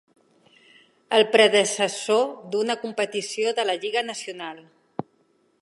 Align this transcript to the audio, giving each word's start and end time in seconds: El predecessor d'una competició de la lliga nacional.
El 1.17 1.25
predecessor 1.35 2.25
d'una 2.55 2.79
competició 2.87 3.55
de 3.61 3.69
la 3.71 3.79
lliga 3.85 4.07
nacional. 4.13 4.65